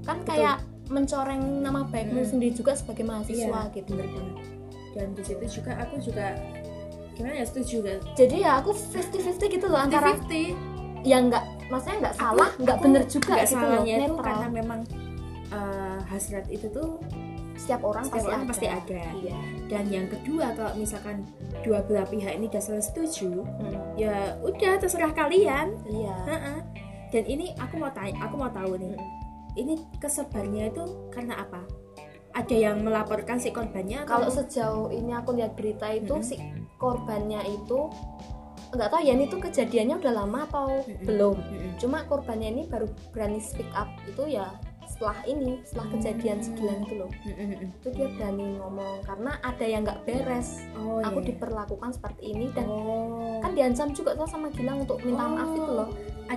[0.02, 0.28] kan Betul.
[0.37, 2.28] kayak mencoreng nama baikmu Mhm.
[2.28, 4.37] sendiri juga sebagai mahasiswa Iya, gitu bener banget
[4.94, 6.26] dan di situ juga aku juga
[7.14, 10.52] gimana ya setuju kan jadi ya aku 50-50 gitu loh antara 50
[11.04, 14.80] ya nggak maksudnya nggak salah nggak bener juga nggak gitu loh itu netral karena memang
[15.50, 16.98] uh, hasrat itu tuh
[17.55, 18.51] setiap orang setiap pasti orang ada.
[18.51, 21.17] pasti ada iya dan yang kedua kalau misalkan
[21.61, 26.59] dua belah pihak ini saling setuju Hmm, ya udah terserah kalian iya Heeh.
[27.11, 29.07] dan ini aku mau tanya aku mau tahu nih Hmm.
[29.57, 31.62] ini kesebarnya itu karena apa
[32.33, 36.27] ada yang melaporkan si korbannya atau- kalau sejauh ini aku lihat berita itu Mm-mm.
[36.27, 36.35] si
[36.77, 37.87] korbannya itu
[38.71, 41.07] nggak tahu ya ini tuh kejadiannya udah lama atau Mm-mm.
[41.07, 41.71] belum Mm-mm.
[41.79, 44.51] cuma korbannya ini baru berani speak up itu ya
[44.88, 47.11] setelah ini setelah kejadian segilan itu loh.
[47.25, 47.68] Mm-mm, mm-mm.
[47.81, 50.64] itu dia berani ngomong karena ada yang nggak beres.
[50.79, 51.27] Oh aku iya.
[51.33, 53.40] diperlakukan seperti ini dan oh.
[53.42, 55.88] kan diancam juga tuh sama Gilang untuk minta maaf itu loh.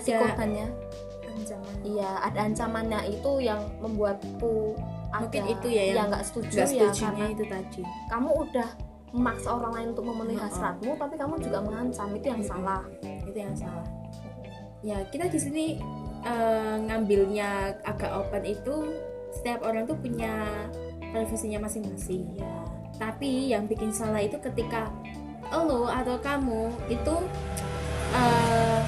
[0.02, 0.68] Si ada korbannya.
[1.38, 4.74] ancaman iya ada ancamannya itu yang membuatku
[5.08, 7.82] Mungkin ada itu ya yang nggak setuju ya karena itu tadi.
[8.12, 8.70] kamu udah
[9.16, 12.08] memaksa orang lain untuk memenuhi hasratmu tapi kamu juga mengancam.
[12.12, 12.84] Itu yang salah.
[13.02, 13.88] Itu yang salah.
[14.84, 15.66] Ya kita di sini
[16.22, 17.50] eh, ngambilnya
[17.84, 18.76] agak open itu
[19.30, 20.34] setiap orang tuh punya
[21.00, 22.54] privasinya masing-masing iya
[22.98, 24.90] tapi yang bikin salah itu ketika
[25.48, 27.16] lo atau kamu itu
[28.12, 28.80] eh,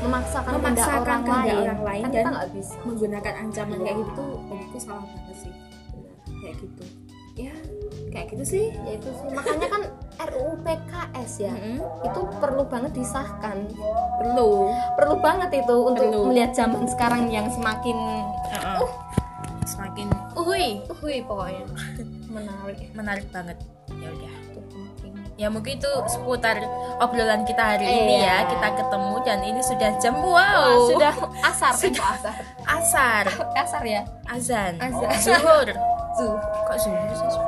[0.00, 1.56] memaksakan, Memaksakan orang lain.
[1.64, 2.76] orang lain kan dan bisa.
[2.84, 3.84] menggunakan ancaman Iya.
[3.84, 5.52] kayak gitu bagiku salah banget sih.
[6.36, 6.84] Kayak gitu.
[7.34, 7.54] Ya
[8.12, 8.64] kayak gitu sih.
[8.84, 9.28] Ya itu sih.
[9.32, 9.82] Makanya kan
[10.16, 11.52] RUU PKS ya?
[11.52, 11.78] Mm-mm.
[12.02, 13.66] itu perlu banget disahkan.
[14.16, 14.70] Perlu.
[14.94, 16.30] Perlu banget itu untuk Perlu.
[16.30, 17.96] melihat zaman sekarang yang semakin
[18.54, 18.86] Uh,
[19.64, 21.64] semakin uhui uhui pokoknya.
[22.36, 22.78] menarik.
[22.92, 23.56] Menarik banget.
[23.92, 24.32] Ya udah.
[25.34, 26.62] Ya mungkin itu seputar
[26.96, 28.46] obrolan kita hari ini Iya.
[28.46, 28.50] ya.
[28.54, 31.72] Kita ketemu dan ini sudah jam Wah, wow sudah asar.
[31.74, 32.06] Sudah.
[32.06, 32.34] asar.
[32.64, 33.24] asar.
[33.66, 34.02] Asar ya?
[34.24, 34.78] Azan.
[34.78, 35.10] Azan.
[35.18, 35.68] zuhur.
[36.14, 36.38] Zuh.
[36.64, 37.42] kok zuhur sih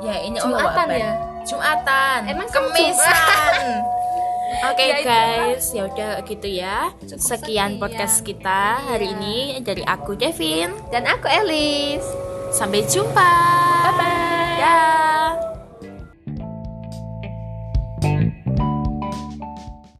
[0.00, 1.12] ya ini Jumatan ya?
[1.42, 3.64] Jumatan Emang kemisan
[4.60, 6.92] Oke Ya, itu guys, ya udah gitu ya.
[7.00, 7.70] Cukup Sekian sekian.
[7.78, 9.16] podcast kita hari Iya.
[9.16, 10.74] ini dari aku Devin.
[10.90, 12.04] dan aku Elis
[12.50, 13.30] Sampai jumpa.
[13.80, 15.19] bye bye Dah.